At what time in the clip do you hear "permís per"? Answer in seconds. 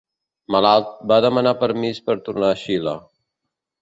1.65-2.17